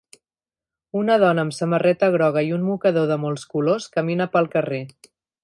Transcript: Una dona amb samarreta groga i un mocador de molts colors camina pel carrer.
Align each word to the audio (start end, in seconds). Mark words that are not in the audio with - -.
Una 1.01 1.17
dona 1.23 1.43
amb 1.47 1.55
samarreta 1.57 2.09
groga 2.15 2.43
i 2.47 2.49
un 2.57 2.65
mocador 2.71 3.07
de 3.13 3.19
molts 3.27 3.45
colors 3.53 3.87
camina 3.99 4.29
pel 4.39 4.51
carrer. 4.57 4.83